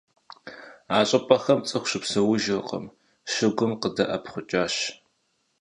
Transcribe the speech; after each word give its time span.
А 0.95 0.97
щӏыпӏэхэм 1.07 1.59
цӏыху 1.67 1.89
щыпсэужыркъым, 1.89 2.85
щыгум 3.31 3.71
къыдэӏэпхъукӏащ. 3.81 4.75